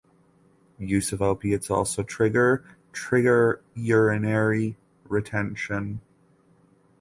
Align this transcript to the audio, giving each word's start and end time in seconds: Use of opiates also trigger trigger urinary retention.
Use 0.79 1.11
of 1.11 1.21
opiates 1.21 1.69
also 1.69 2.01
trigger 2.01 2.65
trigger 2.91 3.61
urinary 3.75 4.75
retention. 5.03 6.01